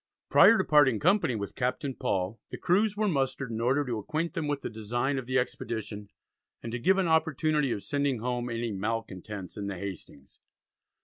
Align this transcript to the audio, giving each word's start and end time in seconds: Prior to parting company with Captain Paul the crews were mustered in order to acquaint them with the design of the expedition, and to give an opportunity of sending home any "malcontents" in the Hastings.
Prior 0.31 0.57
to 0.57 0.63
parting 0.63 0.99
company 0.99 1.35
with 1.35 1.53
Captain 1.53 1.93
Paul 1.93 2.39
the 2.49 2.57
crews 2.57 2.97
were 2.97 3.07
mustered 3.07 3.51
in 3.51 3.61
order 3.61 3.85
to 3.85 3.99
acquaint 3.99 4.33
them 4.33 4.47
with 4.47 4.61
the 4.61 4.67
design 4.71 5.19
of 5.19 5.27
the 5.27 5.37
expedition, 5.37 6.09
and 6.63 6.71
to 6.71 6.79
give 6.79 6.97
an 6.97 7.07
opportunity 7.07 7.71
of 7.71 7.83
sending 7.83 8.17
home 8.17 8.49
any 8.49 8.71
"malcontents" 8.71 9.57
in 9.57 9.67
the 9.67 9.77
Hastings. 9.77 10.39